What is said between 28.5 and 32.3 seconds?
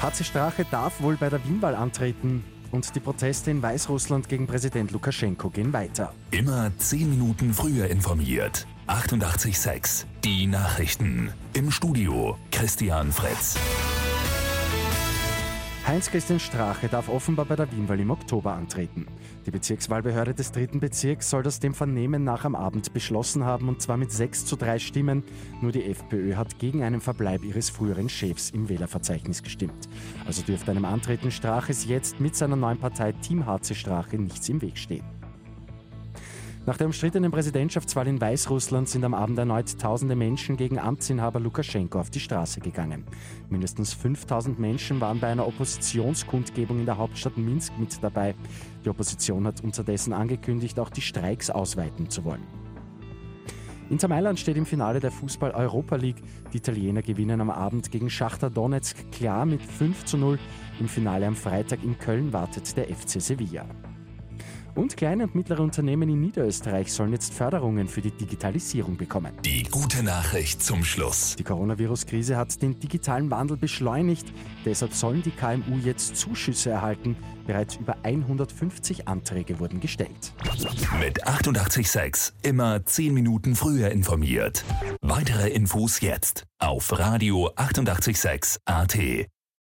im Wählerverzeichnis gestimmt. Also dürfte einem Antreten Straches jetzt